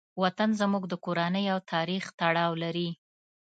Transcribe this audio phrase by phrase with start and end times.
[0.21, 2.89] وطن زموږ د کورنۍ او تاریخ تړاو لري.